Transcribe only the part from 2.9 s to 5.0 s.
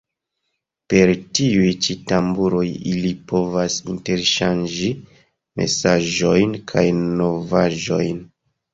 ili povas interŝanĝi